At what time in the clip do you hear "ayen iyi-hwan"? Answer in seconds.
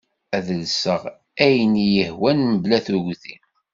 1.45-2.39